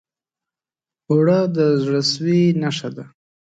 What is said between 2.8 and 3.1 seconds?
ده